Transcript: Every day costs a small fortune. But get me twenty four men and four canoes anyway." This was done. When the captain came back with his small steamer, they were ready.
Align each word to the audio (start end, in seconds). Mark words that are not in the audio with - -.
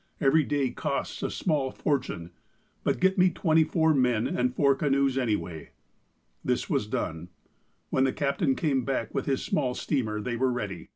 Every 0.19 0.41
day 0.43 0.71
costs 0.71 1.21
a 1.21 1.29
small 1.29 1.69
fortune. 1.69 2.31
But 2.83 2.99
get 2.99 3.19
me 3.19 3.29
twenty 3.29 3.63
four 3.63 3.93
men 3.93 4.25
and 4.25 4.51
four 4.55 4.73
canoes 4.73 5.15
anyway." 5.15 5.73
This 6.43 6.67
was 6.67 6.87
done. 6.87 7.29
When 7.91 8.05
the 8.05 8.11
captain 8.11 8.55
came 8.55 8.83
back 8.83 9.13
with 9.13 9.27
his 9.27 9.43
small 9.43 9.75
steamer, 9.75 10.19
they 10.19 10.35
were 10.37 10.51
ready. 10.51 10.89